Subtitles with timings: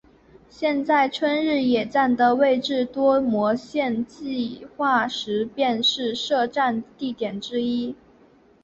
[0.49, 7.95] 现在春日野站的位置在多摩线计画时便是设站地点之一。